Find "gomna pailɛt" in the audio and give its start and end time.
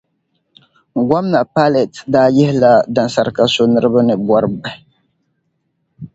1.09-1.93